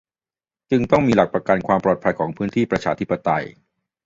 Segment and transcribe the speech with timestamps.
[0.71, 3.43] จึงต้องมีหลักประกันความปลอดภัยของพื้นที่ประชาธิปไตย